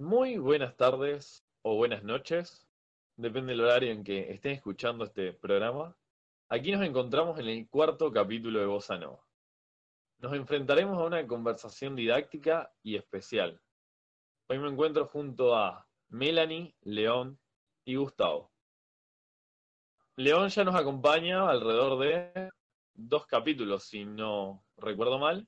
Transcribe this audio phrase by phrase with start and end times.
[0.00, 2.66] Muy buenas tardes o buenas noches,
[3.16, 5.96] depende del horario en que estén escuchando este programa.
[6.48, 9.22] Aquí nos encontramos en el cuarto capítulo de Bossa Nova.
[10.18, 13.60] Nos enfrentaremos a una conversación didáctica y especial.
[14.50, 17.38] Hoy me encuentro junto a Melanie, León
[17.84, 18.50] y Gustavo.
[20.16, 22.48] León ya nos acompaña alrededor de
[22.94, 25.46] dos capítulos, si no recuerdo mal.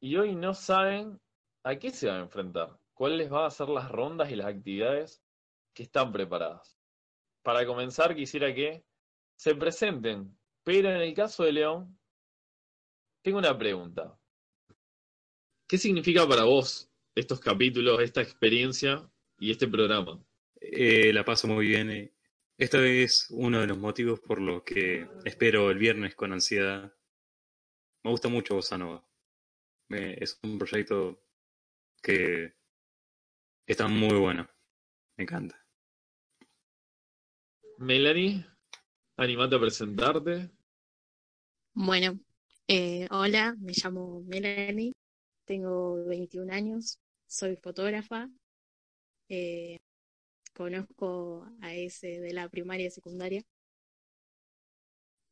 [0.00, 1.20] Y hoy no saben
[1.62, 5.22] a qué se van a enfrentar cuáles van a ser las rondas y las actividades
[5.74, 6.78] que están preparadas.
[7.42, 8.82] Para comenzar, quisiera que
[9.36, 11.98] se presenten, pero en el caso de León,
[13.20, 14.18] tengo una pregunta.
[15.68, 19.08] ¿Qué significa para vos estos capítulos, esta experiencia
[19.38, 20.22] y este programa?
[20.60, 21.90] Eh, la paso muy bien.
[21.90, 22.12] Eh.
[22.58, 26.94] Este es uno de los motivos por los que espero el viernes con ansiedad.
[28.04, 29.04] Me gusta mucho Bossa Nova.
[29.88, 31.22] es un proyecto
[32.02, 32.54] que
[33.66, 34.48] Está muy bueno.
[35.16, 35.56] Me encanta.
[37.78, 38.44] Melanie,
[39.16, 40.50] animate a presentarte.
[41.74, 42.18] Bueno,
[42.68, 44.92] eh, hola, me llamo Melanie,
[45.46, 46.98] tengo 21 años,
[47.32, 48.28] soy fotógrafa,
[49.30, 49.80] eh,
[50.52, 53.42] conozco a ese de la primaria y secundaria.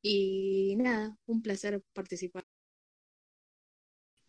[0.02, 2.44] Y nada, un placer participar.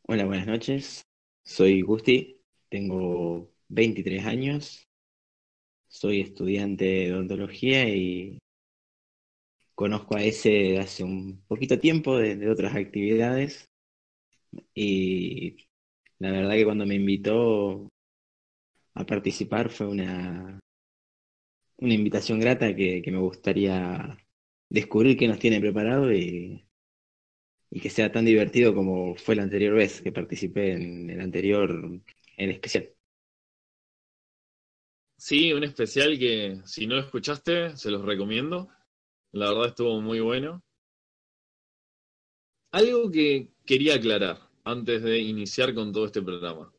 [0.02, 1.04] Hola, buenas noches.
[1.46, 4.86] Soy Gusti, tengo 23 años,
[5.88, 8.38] soy estudiante de odontología y
[9.76, 13.70] conozco a ese hace un poquito tiempo de, otras actividades
[14.76, 15.71] y
[16.22, 17.90] la verdad que cuando me invitó
[18.94, 20.60] a participar fue una,
[21.78, 24.18] una invitación grata que, me gustaría
[24.70, 26.64] descubrir qué nos tiene preparado y,
[27.72, 31.72] y que sea tan divertido como fue la anterior vez que participé en el anterior,
[32.38, 32.94] en especial.
[35.18, 38.70] Sí, un especial que si no lo escuchaste, se los recomiendo.
[39.32, 40.62] La verdad estuvo muy bueno.
[42.72, 46.72] Algo que quería aclarar antes de iniciar con todo este programa.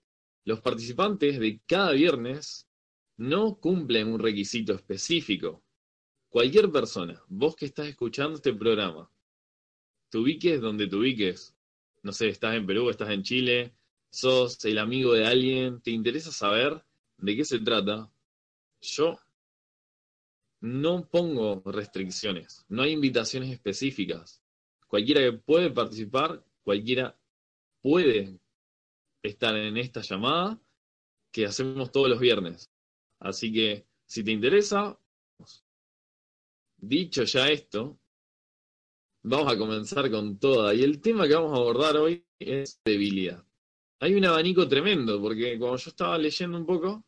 [0.44, 2.68] Los participantes de cada viernes
[3.16, 5.62] no cumplen un requisito específico.
[6.28, 9.10] Cualquier persona, vos que estás escuchando este programa,
[10.08, 11.54] te ubiques donde te ubiques.
[12.02, 13.74] No sé, estás en Perú, estás en Chile,
[14.10, 16.84] sos el amigo de alguien, te interesa saber
[17.18, 18.10] de qué se trata,
[18.80, 19.18] yo
[20.60, 24.42] no pongo restricciones, no hay invitaciones específicas.
[24.86, 27.16] Cualquiera que puede participar, cualquiera
[27.82, 28.38] puede
[29.22, 30.60] estar en esta llamada
[31.32, 32.70] que hacemos todos los viernes.
[33.20, 34.98] Así que, si te interesa,
[36.76, 37.98] dicho ya esto,
[39.22, 40.74] vamos a comenzar con toda.
[40.74, 43.44] Y el tema que vamos a abordar hoy es debilidad.
[44.00, 47.04] Hay un abanico tremendo, porque cuando yo estaba leyendo un poco,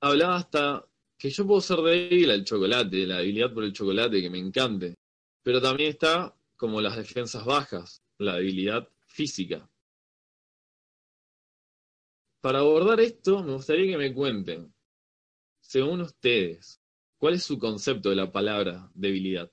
[0.00, 0.88] hablaba hasta
[1.18, 4.94] que yo puedo ser débil al chocolate, la debilidad por el chocolate, que me encante.
[5.42, 9.68] Pero también está como las defensas bajas, la debilidad física.
[12.42, 14.72] Para abordar esto, me gustaría que me cuenten,
[15.60, 16.80] según ustedes,
[17.16, 19.50] ¿cuál es su concepto de la palabra debilidad?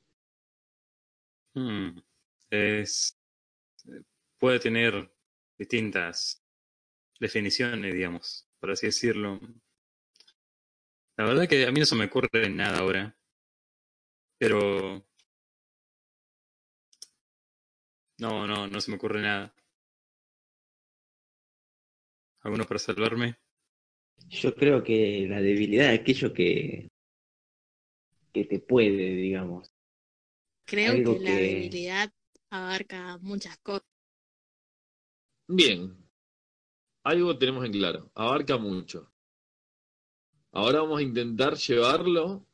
[1.56, 1.98] Hmm,
[4.38, 5.12] puede tener
[5.58, 6.44] distintas
[7.20, 9.40] definiciones, digamos, por así decirlo.
[11.18, 13.16] La verdad que a mí no se me ocurre nada ahora.
[14.38, 15.06] Pero...
[18.24, 19.54] No, no, no se me ocurre nada.
[22.40, 23.36] ¿Alguno para salvarme?
[24.30, 26.90] Yo creo que la debilidad es aquello que,
[28.32, 29.74] que te puede, digamos.
[30.66, 32.14] Creo que, la debilidad
[32.50, 33.90] abarca muchas cosas.
[35.50, 35.94] Bien.
[37.04, 38.10] Algo tenemos en claro.
[38.16, 39.12] Abarca mucho.
[40.54, 42.48] Ahora vamos a intentar llevarlo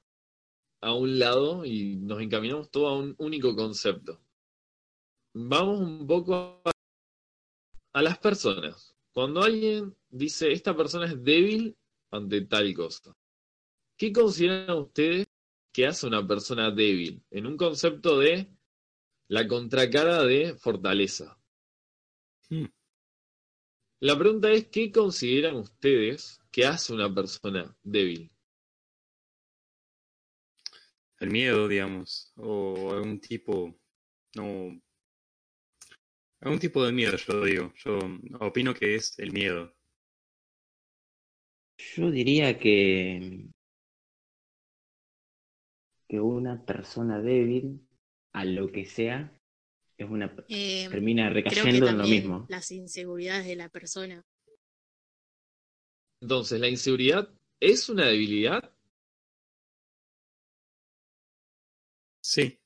[0.81, 4.19] a un lado y nos encaminamos todo a un único concepto.
[5.33, 6.61] Vamos un poco
[7.93, 8.95] a, las personas.
[9.13, 11.77] Cuando alguien dice, esta persona es débil
[12.11, 13.15] ante tal cosa,
[13.97, 15.27] ¿qué consideran ustedes
[15.71, 17.23] que hace una persona débil?
[17.29, 18.49] En un concepto de
[19.27, 21.37] la contracara de fortaleza.
[22.49, 22.65] Hmm.
[23.99, 28.31] La pregunta es, ¿qué consideran ustedes ¿Qué hace una persona débil?
[31.19, 33.77] El miedo, digamos, o algún tipo,
[34.35, 34.81] no,
[36.41, 37.73] algún tipo de miedo, yo digo.
[37.75, 37.99] Yo
[38.41, 39.73] opino que es el miedo.
[41.95, 43.49] Yo diría que,
[46.09, 47.87] que una persona débil,
[48.33, 49.31] a lo que sea,
[49.97, 52.47] es una Eh, termina recayendo en lo mismo.
[52.49, 54.25] las inseguridades de la persona.
[56.21, 57.27] Entonces, ¿la inseguridad
[57.59, 58.71] es una debilidad?
[62.21, 62.57] Sí.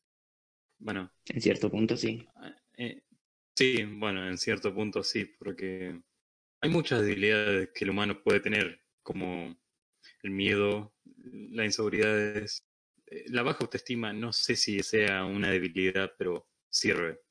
[0.80, 2.28] Bueno, En cierto punto, sí.
[3.56, 6.00] Sí, bueno, en cierto punto sí, porque
[6.62, 9.56] hay muchas debilidades que el humano puede tener, como
[10.24, 10.94] el miedo,
[11.52, 12.64] la inseguridad, es-
[13.08, 17.22] eh, la baja autoestima, no sé si sea una debilidad, pero sirve.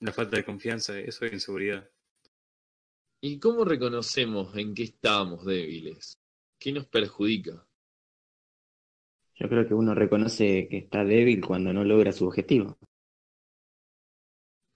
[0.00, 1.88] La falta de confianza, eso es inseguridad.
[3.22, 6.18] ¿Y cómo reconocemos en qué estamos débiles?
[6.58, 7.66] ¿Qué nos perjudica?
[9.40, 12.78] Yo creo que uno reconoce que está débil cuando no logra su objetivo.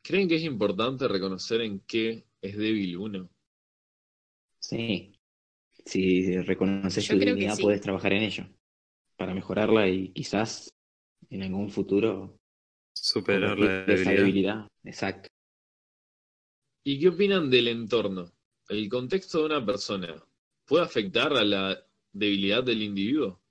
[0.02, 3.30] ¿Creen que es importante reconocer en qué es débil uno?
[4.58, 5.12] Sí.
[5.84, 7.62] Si reconoces Yo tu sí.
[7.62, 8.46] puedes trabajar en ello
[9.18, 10.74] para mejorarla y quizás
[11.28, 12.38] en algún futuro
[12.94, 14.12] Superar la debilidad.
[14.16, 14.68] debilidad.
[14.82, 15.28] Exacto.
[16.84, 18.32] ¿Y qué opinan del entorno?
[18.70, 20.14] ¿El contexto de una persona
[20.64, 23.43] puede afectar a la debilidad del individuo?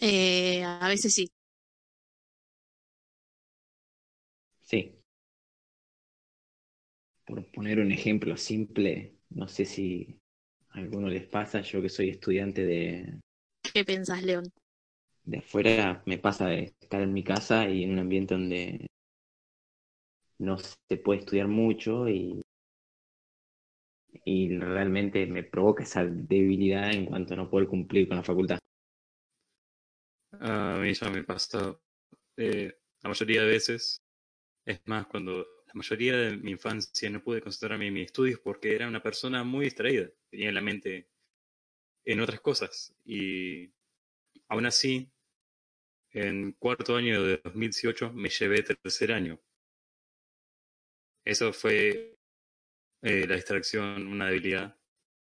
[0.00, 1.30] Eh, a veces sí.
[4.60, 4.98] Sí.
[7.26, 10.18] Por poner un ejemplo simple, no sé si
[10.70, 13.20] a alguno les pasa, yo que soy estudiante de,
[13.62, 14.50] ¿Qué pensás, León?
[15.24, 18.86] de afuera, me pasa de estar en mi casa y en un ambiente donde
[20.38, 22.40] no se puede estudiar mucho y,
[24.26, 28.58] y realmente me provoca esa debilidad en cuanto a no poder cumplir con la facultad.
[30.40, 31.78] A mí ya me pasa
[32.36, 34.02] eh, la mayoría de veces.
[34.64, 38.74] Es más, cuando la mayoría de mi infancia no pude concentrarme en mis estudios porque
[38.74, 40.08] era una persona muy distraída.
[40.30, 41.08] Tenía la mente
[42.04, 42.94] en otras cosas.
[43.04, 43.72] Y
[44.48, 45.10] aún así,
[46.12, 49.40] en cuarto año de 2018 me llevé tercer año.
[51.24, 52.16] Eso fue
[53.02, 54.76] eh, la distracción, una debilidad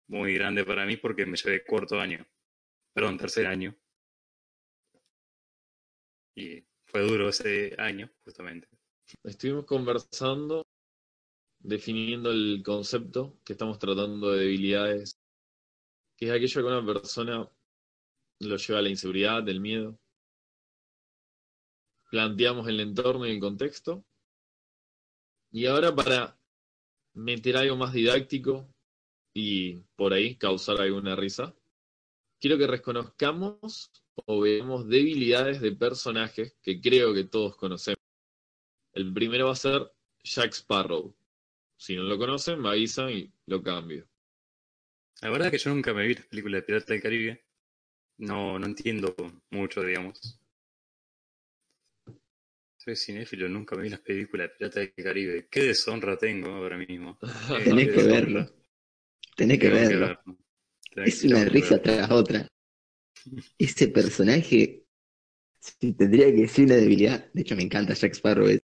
[0.07, 2.25] muy grande para mí porque me llevé cuarto año.
[2.93, 3.75] Perdón, tercer año.
[6.35, 8.67] Y fue duro ese año, justamente.
[9.23, 10.65] Estuvimos conversando,
[11.59, 15.17] definiendo el concepto que estamos tratando de debilidades,
[16.17, 17.49] que es aquello que una persona
[18.39, 19.97] lo lleva a la inseguridad, el miedo.
[22.09, 24.05] Planteamos el entorno y el contexto.
[25.51, 26.37] Y ahora para
[27.13, 28.67] meter algo más didáctico
[29.33, 31.55] y por ahí causar alguna risa,
[32.39, 33.91] quiero que reconozcamos
[34.25, 37.99] o veamos debilidades de personajes que creo que todos conocemos.
[38.93, 39.91] El primero va a ser
[40.23, 41.13] Jack Sparrow.
[41.77, 44.07] Si no lo conocen, me avisan y lo cambio.
[45.21, 47.45] La verdad es que yo nunca me vi las películas de Pirata del Caribe.
[48.17, 49.13] No, no entiendo
[49.49, 50.39] mucho, digamos.
[52.77, 55.47] Soy cinéfilo, nunca me vi las películas de Pirata del Caribe.
[55.49, 57.17] Qué deshonra tengo ahora mismo.
[57.63, 58.45] Tenés que verlo.
[59.35, 60.21] Tenés que verlo.
[60.95, 62.47] Es que- una risa tras otra.
[63.57, 64.83] Ese personaje,
[65.59, 68.47] si tendría que ser una debilidad, de hecho me encanta Jack Sparrow.
[68.47, 68.63] es-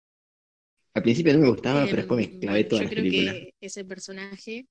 [0.96, 3.08] Al principio no me gustaba, pero después me Em, clavé bueno, todas yo las creo
[3.08, 4.68] que ese personaje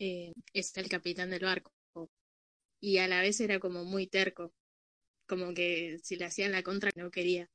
[0.00, 1.72] eh, es el capitán del barco.
[2.80, 4.52] Y a la vez era como muy terco.
[5.28, 7.48] Como que si le hacían la contra no quería.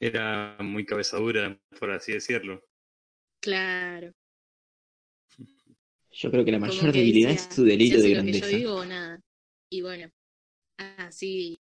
[0.00, 2.64] Era muy cabeza dura, por así decirlo.
[3.40, 4.12] Claro.
[6.18, 8.32] Yo creo que la mayor que debilidad decía, es su delirio "Se de lo que
[8.32, 8.46] yo grandeza.
[8.46, 9.20] digo nada.
[9.70, 10.10] Y bueno,
[10.98, 11.60] así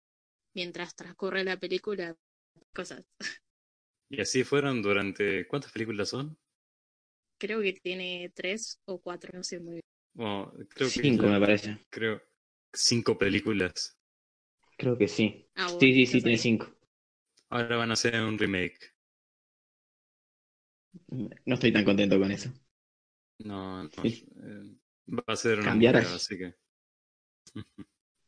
[0.55, 2.15] mientras transcurre la película,
[2.73, 3.03] cosas.
[4.07, 5.47] Y así fueron durante.
[5.47, 6.37] ¿Cuántas películas son?
[7.39, 9.83] Creo que tiene tres o cuatro, no sé muy bien.
[10.13, 11.79] Bueno, creo que Cinco, me parece.
[11.89, 12.21] creo
[12.73, 13.97] cinco películas.
[14.77, 15.47] Creo que sí.
[15.55, 16.67] Ah, bueno, Sí, sí, sí, tiene cinco.
[17.49, 18.79] Ahora van a hacer un remake.
[21.45, 22.49] No estoy tan contento con eso.
[23.39, 23.89] No, no.
[24.03, 24.25] Sí.
[24.43, 24.75] eh,
[25.13, 26.55] va a ser una Cambiar a- así que.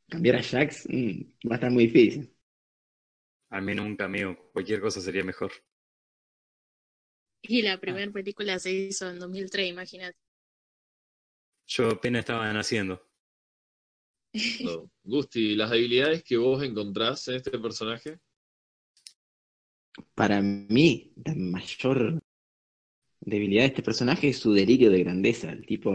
[0.10, 2.36] Cambiar a Jax mm, va a estar muy difícil.
[3.50, 5.52] Al menos un cameo, cualquier cosa sería mejor.
[7.44, 10.18] Y la primera película se hizo en 2003, imagínate.
[11.68, 13.02] Yo apenas estaba naciendo.
[14.64, 14.90] No.
[15.04, 18.20] Gusti, las debilidades que vos encontrás en este personaje,
[20.16, 22.22] Para mí, la mayor
[23.22, 25.52] debilidad de este personaje es su delirio de grandeza.
[25.52, 25.92] El tipo,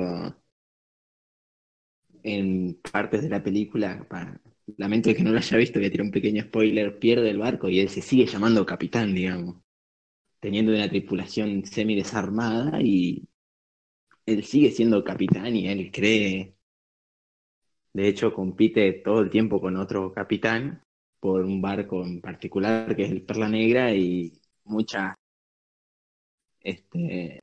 [2.23, 4.41] en partes de la película, pa-
[4.77, 7.69] lamento que no lo haya visto, voy a tirar un pequeño spoiler, pierde el barco
[7.69, 9.57] y él se sigue llamando capitán, digamos.
[10.41, 13.29] teniendo una tripulación semi desarmada y
[14.27, 16.55] él sigue siendo capitán y él cree,
[17.93, 20.83] de hecho compite todo el tiempo con otro capitán
[21.21, 24.33] por un barco en particular que es el Perla Negra y
[24.65, 25.15] muchas
[26.67, 27.41] este,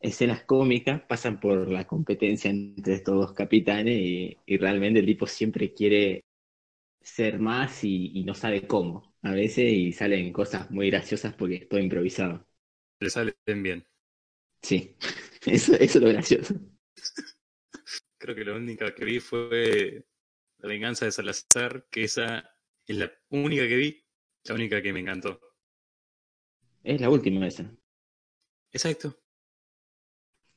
[0.00, 5.26] escenas cómicas pasan por la competencia entre estos dos capitanes y, y realmente el tipo
[5.26, 6.24] siempre quiere
[7.02, 11.56] ser más y, y no sabe cómo a veces y salen cosas muy graciosas porque
[11.56, 12.46] es todo improvisado.
[13.00, 13.86] Le salen bien.
[14.62, 14.96] Sí,
[15.46, 16.54] eso, eso es lo gracioso.
[18.18, 20.04] Creo que la única que vi fue
[20.58, 22.50] La venganza de Salazar, que esa
[22.86, 24.06] es la única que vi,
[24.44, 25.40] la única que me encantó.
[26.82, 27.70] Es la última esa.
[28.72, 29.16] Exacto.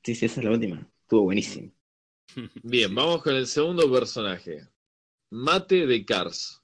[0.03, 0.91] Sí, sí, esa es la última.
[1.01, 1.71] Estuvo buenísimo.
[2.63, 4.67] Bien, vamos con el segundo personaje.
[5.31, 6.61] Mate de Cars.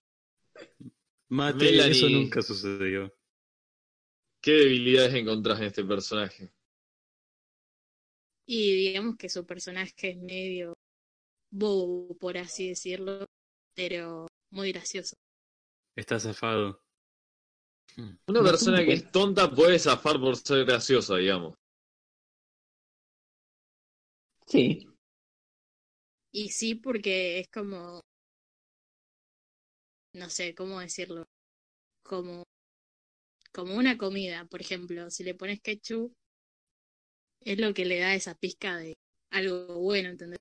[1.30, 1.92] Mate, Melanie.
[1.92, 3.14] eso nunca sucedió.
[4.42, 6.52] ¿Qué debilidades encontrás en este personaje?
[8.48, 10.74] Y digamos que su personaje es medio
[11.52, 13.26] bobo, por así decirlo,
[13.76, 15.16] pero muy gracioso.
[15.96, 16.82] Está zafado.
[18.28, 21.56] Una No, persona ¿cómo que que- es tonta puede zafar por ser graciosa, digamos.
[24.46, 24.88] Sí,
[26.34, 28.02] Y sí, porque es como,
[30.14, 31.26] no sé, ¿cómo decirlo?
[32.04, 32.44] Como,
[33.54, 36.14] como una comida, por ejemplo, si le pones ketchup,
[37.42, 38.96] es lo que le da esa pizca de
[39.32, 40.40] algo bueno, ¿entendés?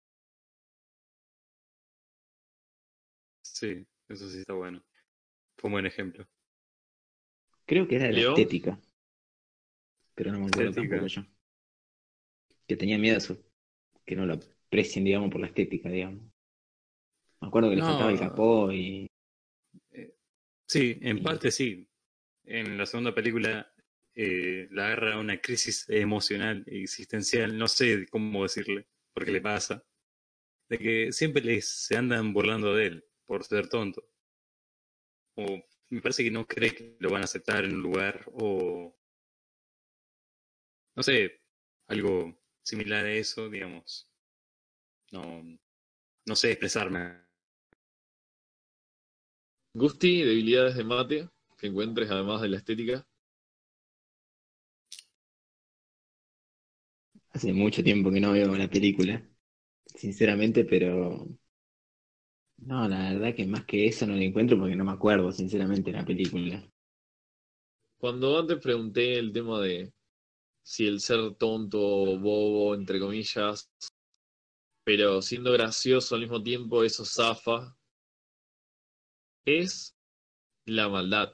[3.42, 4.83] Sí, eso sí está bueno.
[5.59, 6.26] Fue un buen ejemplo.
[7.71, 8.31] Creo que era de la ¿Leo?
[8.31, 8.81] estética.
[10.17, 10.97] Pero no me acuerdo Estética.
[10.97, 11.23] tampoco yo.
[12.67, 13.39] Que tenía miedo a eso.
[14.05, 16.21] Que no lo aprecien, digamos, por la estética, digamos.
[17.41, 19.07] Me acuerdo que le faltaba el capó y.
[20.67, 21.89] Sí, en parte sí.
[22.45, 23.73] En la segunda película
[24.17, 29.85] eh, la agarra una crisis emocional existencial, no sé cómo decirle, porque le pasa,
[30.69, 34.03] de que siempre les, se andan burlando de él por ser tonto.
[35.37, 38.97] O me parece que no cree que lo van a aceptar en un lugar, o
[40.97, 41.40] no sé,
[41.88, 44.09] algo similar a eso, digamos.
[45.12, 45.42] No,
[46.26, 47.23] no sé expresarme.
[49.75, 51.28] Gusti, debilidades de mate
[51.59, 53.04] que encuentres además de la estética.
[57.32, 59.20] Hace mucho tiempo que no veo la película.
[59.87, 61.26] Sinceramente, pero.
[62.61, 65.93] No, la verdad que más que eso no lo encuentro porque no me acuerdo, sinceramente,
[65.93, 66.62] la película.
[67.99, 69.93] Cuando antes pregunté el tema de
[70.62, 71.79] si el ser tonto
[72.19, 73.71] bobo, entre comillas,
[74.85, 77.76] pero siendo gracioso al mismo tiempo, eso zafa,
[79.45, 79.97] es
[80.67, 81.33] la maldad.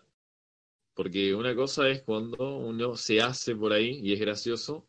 [0.94, 4.88] Porque una cosa es cuando uno se hace por ahí y es gracioso,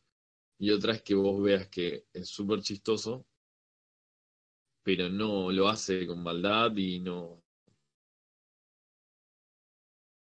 [0.60, 3.26] y otra es que vos veas que es súper chistoso,
[4.88, 7.44] pero no lo hace con maldad y no...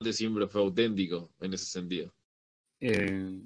[0.10, 2.14] Siempre fue auténtico en ese sentido.
[2.80, 3.42] Eh,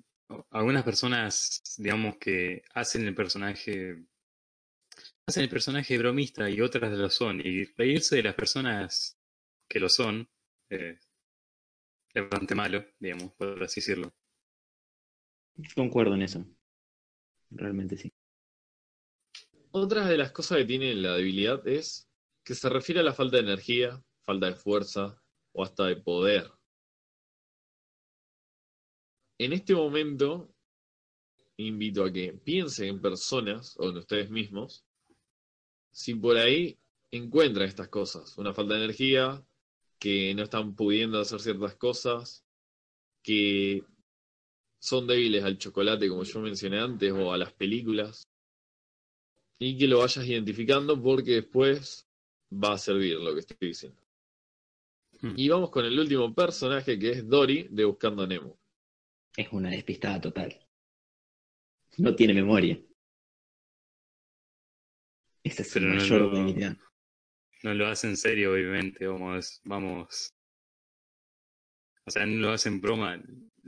[0.51, 4.05] algunas personas, digamos que hacen el personaje,
[5.25, 7.41] hacen el personaje bromista y otras lo son.
[7.43, 9.17] Y reírse de las personas
[9.67, 10.29] que lo son
[10.69, 10.99] eh,
[12.13, 14.13] es bastante malo, digamos, por así decirlo.
[15.73, 16.45] Concuerdo en eso.
[17.49, 18.13] Realmente sí.
[19.79, 22.09] Otra de las cosas que tiene la debilidad es
[22.43, 25.21] que se refiere a la falta de energía, falta de fuerza
[25.53, 26.51] o hasta de poder.
[29.37, 30.51] En este momento,
[31.57, 34.83] invito a que piensen en personas o en ustedes mismos,
[35.91, 36.79] si por ahí
[37.11, 39.45] encuentran estas cosas, una falta de energía,
[39.99, 42.43] que no están pudiendo hacer ciertas cosas,
[43.21, 43.83] que
[44.79, 48.27] son débiles al chocolate, como yo mencioné antes, o a las películas,
[49.59, 52.07] y que lo vayas identificando porque después
[52.51, 54.01] va a servir lo que estoy diciendo.
[55.21, 55.33] Hmm.
[55.35, 58.59] Y vamos con el último personaje que es Dory de Buscando a Nemo.
[59.35, 60.55] Es una despistada total.
[61.97, 62.79] No tiene memoria.
[65.43, 66.77] Esa es Pero no mayor lo- debilidad.
[67.63, 70.33] No lo hace en serio, obviamente, vamos, vamos.
[72.05, 73.19] O sea, no lo hace en broma,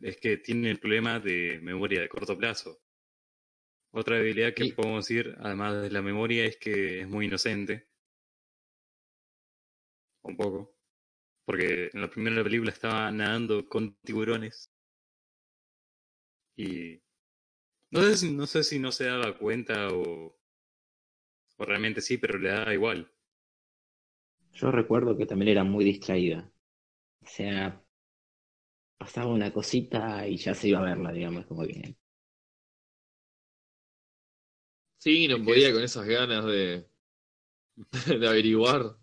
[0.01, 2.79] es que tiene el problema de memoria de corto plazo.
[3.91, 7.87] Otra debilidad que Y- podemos decir, además de la memoria, es que es muy inocente.
[10.23, 10.77] Un poco.
[11.45, 14.71] Porque en la primera película estaba nadando con tiburones.
[16.55, 17.01] Y
[17.91, 20.37] no sé si no, sé si no se daba cuenta o,
[21.57, 23.13] o realmente sí, pero le daba igual.
[24.53, 26.51] Yo recuerdo que también era muy distraída.
[27.23, 27.83] O sea,
[28.97, 31.97] pasaba una cosita y ya se iba a verla, digamos, como que
[34.99, 36.87] Sí, no podía es- con esas ganas de,
[38.19, 38.95] de averiguar.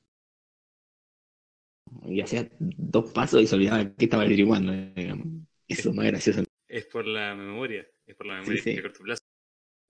[2.07, 5.26] y hacía dos pasos y se olvidaba que estaba averiguando, digamos.
[5.69, 6.43] Eso es gracioso.
[6.69, 8.76] Es por la memoria, es por la Sí, memoria sí.
[8.76, 9.23] de corto plazo.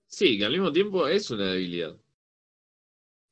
[0.09, 1.97] Sí, que al mismo tiempo es una debilidad.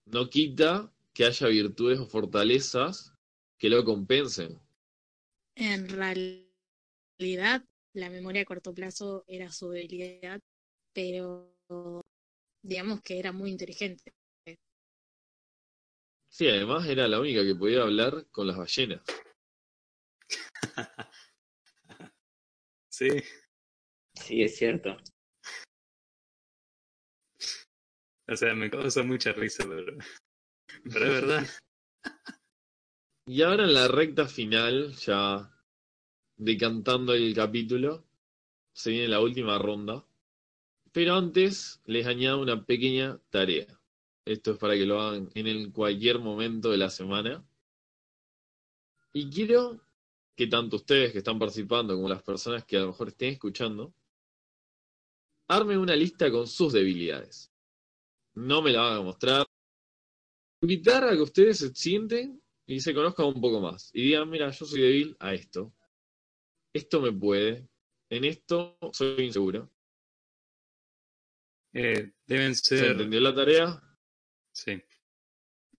[0.07, 3.13] No quita que haya virtudes o fortalezas
[3.59, 4.59] que lo compensen.
[5.57, 10.41] En realidad, la memoria a corto plazo era su debilidad,
[10.93, 11.55] pero
[12.65, 14.15] digamos que era muy inteligente.
[16.29, 19.03] Sí, además era la única que podía hablar con las ballenas.
[22.89, 23.09] Sí,
[24.15, 24.97] Sí, es cierto.
[28.29, 29.97] o sea, me causa mucha risa, pero,
[30.85, 31.47] pero es verdad.
[33.27, 35.51] Y ahora en la recta final, ya
[36.37, 38.05] decantando el capítulo,
[38.73, 40.05] se viene la última ronda.
[40.95, 43.67] Pero antes les añado una pequeña tarea.
[44.25, 47.45] Esto es para que lo hagan en cualquier momento de la semana.
[49.13, 49.81] Y quiero
[50.37, 53.93] que tanto ustedes que están participando como las personas que a lo mejor estén escuchando,
[55.49, 57.53] armen una lista con sus debilidades.
[58.35, 59.47] No me la van a mostrar.
[60.63, 63.91] Invitar a que ustedes se sienten y se conozcan un poco más.
[63.93, 65.75] Y digan, mira, yo soy débil a esto.
[66.73, 67.69] Esto me puede.
[68.11, 69.75] En esto soy inseguro.
[71.75, 73.83] Eh, deben ¿Se ser, entendió la tarea?
[74.53, 74.83] sí,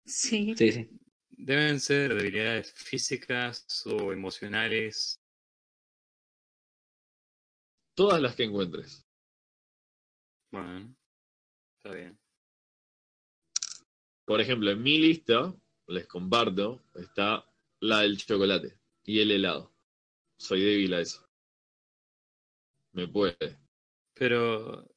[0.04, 0.54] Sí.
[0.56, 0.90] Sí, sí.
[1.30, 5.20] deben ser debilidades físicas o emocionales.
[7.96, 9.06] Todas las que encuentres.
[10.52, 10.96] Bueno,
[11.78, 12.18] está bien.
[14.26, 15.54] Por ejemplo, en mi lista,
[15.88, 17.46] les comparto, está
[17.80, 19.74] la del chocolate y el helado.
[20.38, 21.28] Soy débil a eso.
[22.94, 23.60] Me puede.
[24.16, 24.88] Pero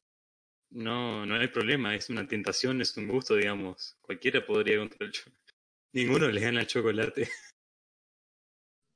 [0.70, 3.96] no, no hay problema, es una tentación, es un gusto, digamos.
[4.00, 5.52] Cualquiera podría contra el chocolate.
[5.92, 7.28] Ninguno le gana el chocolate.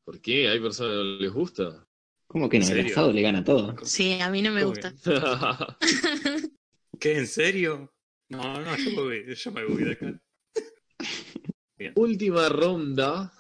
[0.05, 0.49] ¿Por qué?
[0.49, 1.87] ¿Hay personas que no les gusta?
[2.27, 2.65] ¿Cómo que no?
[2.65, 2.93] ¿En El serio?
[2.93, 3.77] asado le gana todo.
[3.85, 4.93] Sí, a mí no me ¿Cómo gusta.
[7.01, 7.19] ¿Qué?
[7.19, 7.93] ¿En serio?
[8.29, 10.21] No, no, yo me voy, yo me voy de acá.
[11.97, 13.33] Última ronda.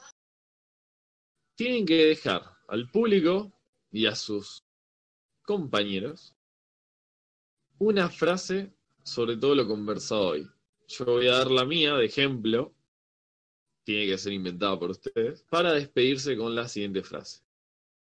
[1.57, 3.53] Tienen que dejar al público
[3.90, 4.64] y a sus
[5.45, 6.35] compañeros
[7.83, 10.49] una frase sobre todo lo conversado hoy.
[10.87, 12.73] Yo voy a dar la mía de ejemplo.
[13.83, 15.42] Tiene que ser inventada por ustedes.
[15.51, 17.42] Para despedirse con la siguiente frase.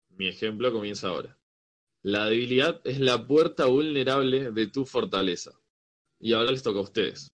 [0.09, 1.37] Mi ejemplo comienza ahora.
[2.01, 5.57] La debilidad es la puerta vulnerable de tu fortaleza.
[6.19, 7.33] Y ahora les toca a ustedes.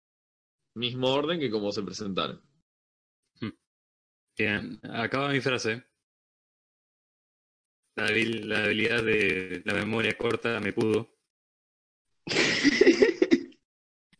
[0.74, 2.42] Mismo orden que como se presentaron.
[4.38, 5.86] Bien, acaba mi frase.
[7.96, 11.17] La, la debilidad de la memoria corta me pudo.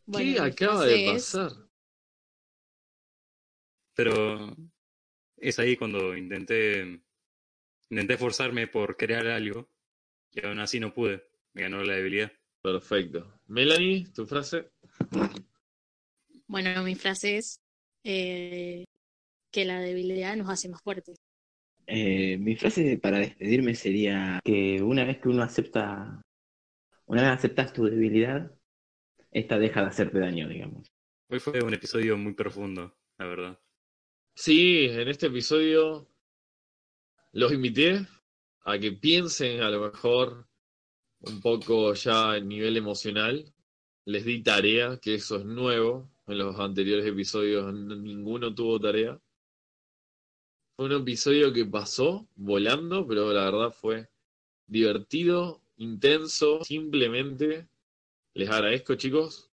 [0.08, 1.52] Bueno, ¿Qué acaba de pasar?
[3.94, 4.56] Pero
[5.36, 7.02] es ahí cuando intenté
[7.90, 9.70] intenté forzarme por crear algo
[10.32, 11.28] y aún así no pude.
[11.54, 12.32] Me ganó la debilidad.
[12.62, 13.40] Perfecto.
[13.48, 14.72] Melanie, tu frase.
[16.48, 17.60] Bueno, mi frase es
[18.04, 18.86] eh,
[19.52, 21.18] que la debilidad nos hace más fuertes.
[21.86, 26.22] Eh, mi frase para despedirme sería que una vez que uno acepta,
[27.06, 28.57] una vez aceptas tu debilidad,
[29.40, 30.92] esta deja de hacerte daño, digamos.
[31.30, 33.60] Hoy fue un episodio muy profundo, la verdad.
[34.36, 36.08] Sí, en este episodio
[37.34, 38.08] los invité
[38.62, 40.48] a que piensen a lo mejor
[41.20, 43.54] un poco ya a nivel emocional.
[44.06, 46.10] Les di tarea, que eso es nuevo.
[46.26, 49.20] En los anteriores episodios ninguno tuvo tarea.
[50.76, 54.10] Fue un episodio que pasó volando, pero la verdad fue
[54.66, 56.64] divertido, intenso.
[56.64, 57.68] Simplemente
[58.38, 59.50] les agradezco, chicos,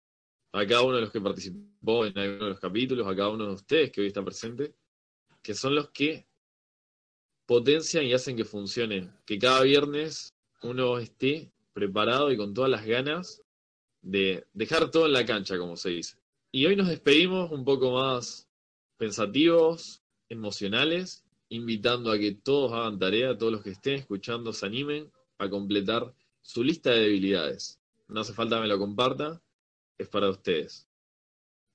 [0.51, 3.47] a cada uno de los que participó en alguno de los capítulos, a cada uno
[3.47, 4.75] de ustedes que hoy está presente,
[5.41, 6.27] que son los que
[7.45, 9.09] potencian y hacen que funcione.
[9.25, 13.41] Que cada viernes uno esté preparado y con todas las ganas
[14.01, 16.17] de dejar todo en la cancha, como se dice.
[16.51, 18.49] Y hoy nos despedimos un poco más
[18.97, 25.09] pensativos, emocionales, invitando a que todos hagan tarea, todos los que estén escuchando se animen
[25.37, 27.79] a completar su lista de debilidades.
[28.13, 29.41] No hace falta que me lo comparta,
[29.97, 30.88] es para ustedes.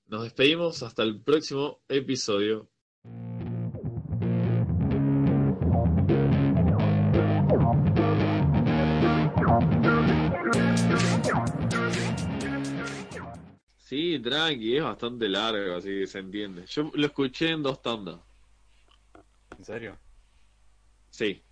[0.05, 2.69] Nos despedimos hasta el próximo episodio.
[13.75, 16.65] Sí, tranqui, es bastante largo, así que se entiende.
[16.67, 18.17] Yo lo escuché en dos tandas.
[19.57, 19.99] ¿En serio?
[21.09, 21.43] Sí.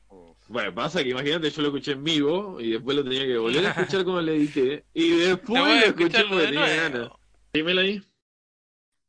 [0.49, 3.65] Bueno, pasa que imagínate, yo lo escuché en vivo y después lo tenía que volver
[3.65, 4.86] a escuchar como lo edité.
[4.93, 6.81] Y después lo escuché porque de tenía nuevo.
[6.81, 7.12] ganas.
[7.53, 8.01] Dímelo ahí.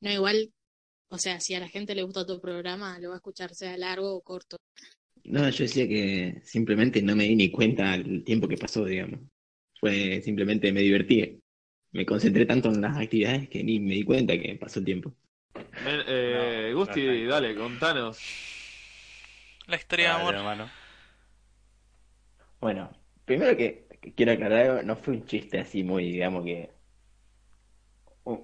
[0.01, 0.53] No, igual,
[1.11, 3.77] o sea, si a la gente le gusta tu programa, lo va a escuchar sea
[3.77, 4.57] largo o corto.
[5.25, 9.21] No, yo decía que simplemente no me di ni cuenta el tiempo que pasó, digamos.
[9.79, 11.39] Fue simplemente me divertí.
[11.93, 15.15] Me concentré tanto en las actividades que ni me di cuenta que pasó el tiempo.
[15.87, 18.19] Eh, No, Gusti, dale, contanos.
[19.67, 20.35] La historia de amor.
[20.35, 20.71] hermano.
[22.61, 22.91] Bueno,
[23.25, 26.71] primero que, que quiero aclarar algo, no fue un chiste así muy, digamos que,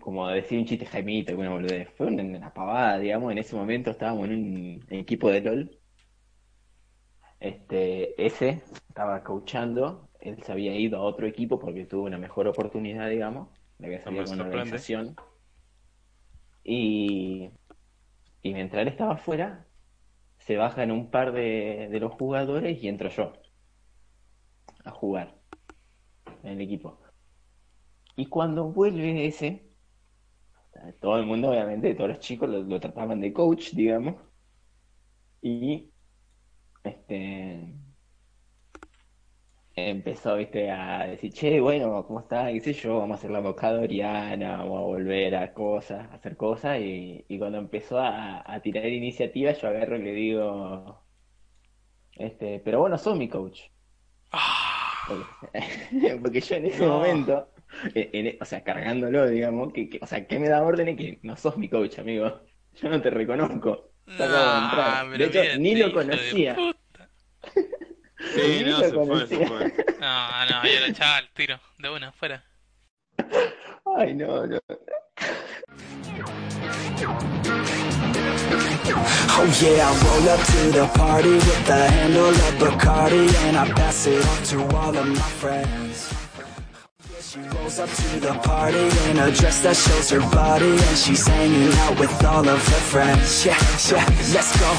[0.00, 1.88] como decir un chiste Jaimito, alguna boludez.
[1.96, 5.81] Fue una, una pavada, digamos, en ese momento estábamos en un equipo de LOL.
[7.40, 12.48] Este, ese estaba coachando, él se había ido a otro equipo porque tuvo una mejor
[12.48, 14.40] oportunidad, digamos, le había salido me con sorprende.
[14.40, 15.20] organización.
[16.64, 17.50] Y,
[18.42, 19.68] y mientras él estaba afuera,
[20.38, 23.35] se bajan un par de, de los jugadores y entro yo
[24.85, 25.35] a jugar
[26.42, 26.99] en el equipo.
[28.16, 29.66] Y cuando vuelve ese,
[31.01, 34.16] todo el mundo, obviamente, todos los chicos lo, trataban de coach, digamos.
[35.42, 35.90] Y
[36.83, 37.75] este
[39.77, 42.53] empezó, viste, a decir, che, bueno, ¿cómo está?
[42.53, 42.99] ¿Qué sé yo?
[42.99, 46.79] Vamos a hacer la embocadoriana, vamos a volver a cosas, a hacer cosas.
[46.81, 51.03] Y, cuando empezó a, tirar iniciativa, yo agarro y le digo,
[52.16, 53.62] este, pero vos no sos mi coach.
[54.33, 54.73] Ah,
[55.06, 56.88] Porque, porque yo en ese No.
[56.98, 57.48] momento,
[57.94, 61.18] en- en- o sea, cargándolo, digamos, que, que- o sea, que me da órdenes que
[61.22, 62.40] no sos mi coach, amigo.
[62.80, 63.92] Yo no te reconozco.
[64.04, 66.56] Te acabo de hecho, ni lo conocía.
[68.34, 69.46] Sí, Ni no, lo se fue, se conocía.
[69.48, 69.74] fue.
[70.00, 72.42] No, no, yo lo echaba al tiro, de una, fuera.
[73.98, 74.58] Ay, no, no.
[79.37, 83.70] Oh yeah, I roll up to the party with the handle of Bacardi And I
[83.72, 85.84] pass it on to all of my friends
[87.35, 91.27] She rolls up to the party in a dress that shows her body And she's
[91.27, 93.44] hanging out with all of her friends.
[93.44, 93.59] Yeah,
[93.90, 94.70] yeah, let's go.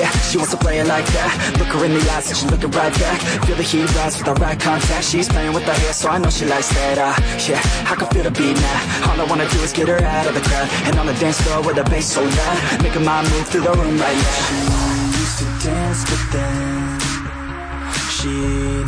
[0.00, 1.28] Yeah, she wants to play it like that.
[1.60, 3.20] Look her in the eyes and she's looking right back.
[3.44, 5.04] Feel the heat rise with the right contact.
[5.04, 6.96] She's playing with her hair so I know she likes that.
[6.96, 9.12] Uh, Yeah, I can feel the beat now.
[9.12, 10.72] All I wanna do is get her out of the crowd.
[10.88, 12.80] And on the dance floor with the bass so loud.
[12.80, 14.48] Making my move through the room right now.
[14.48, 16.96] She used to dance but then
[18.08, 18.32] She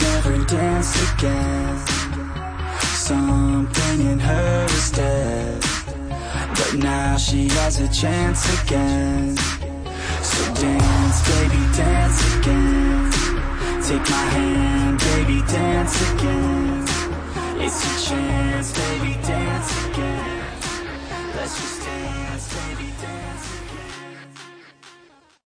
[0.01, 2.02] never danced again
[3.13, 5.63] Something in her is dead
[6.57, 9.37] But now she has a chance again.
[10.31, 13.13] So dance, baby, dance again.
[13.87, 16.87] Take my hand, baby, dance again.
[17.65, 20.45] It's your chance, baby, dance again.
[21.37, 22.12] Let's just dance,